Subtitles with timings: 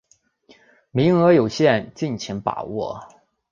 [0.89, 3.03] 名额有限，敬请把握